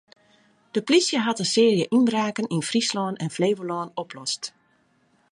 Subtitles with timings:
[0.71, 4.43] De plysje hat in searje ynbraken yn Fryslân en Flevolân oplost.